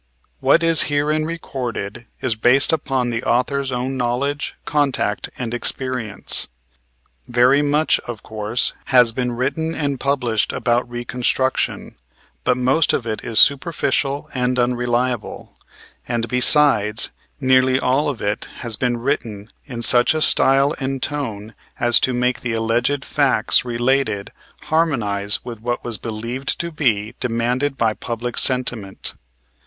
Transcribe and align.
What 0.39 0.63
is 0.63 0.85
herein 0.89 1.25
recorded 1.25 2.07
is 2.21 2.33
based 2.33 2.73
upon 2.73 3.11
the 3.11 3.21
author's 3.23 3.71
own 3.71 3.97
knowledge, 3.97 4.55
contact 4.65 5.29
and 5.37 5.53
experience. 5.53 6.47
Very 7.27 7.61
much, 7.61 7.99
of 8.07 8.23
course, 8.23 8.73
has 8.85 9.11
been 9.11 9.33
written 9.33 9.75
and 9.75 9.99
published 9.99 10.53
about 10.53 10.89
reconstruction, 10.89 11.97
but 12.43 12.57
most 12.57 12.93
of 12.93 13.05
it 13.05 13.23
is 13.23 13.37
superficial 13.37 14.27
and 14.33 14.57
unreliable; 14.57 15.55
and, 16.07 16.27
besides, 16.27 17.11
nearly 17.39 17.79
all 17.79 18.09
of 18.09 18.23
it 18.23 18.45
has 18.61 18.77
been 18.77 18.97
written 18.97 19.51
in 19.67 19.83
such 19.83 20.15
a 20.15 20.21
style 20.23 20.73
and 20.79 21.03
tone 21.03 21.53
as 21.79 21.99
to 21.99 22.11
make 22.11 22.39
the 22.39 22.53
alleged 22.53 23.05
facts 23.05 23.63
related 23.63 24.31
harmonize 24.63 25.45
with 25.45 25.59
what 25.59 25.83
was 25.83 25.99
believed 25.99 26.59
to 26.59 26.71
be 26.71 27.13
demanded 27.19 27.77
by 27.77 27.93
public 27.93 28.35
sentiment. 28.39 29.13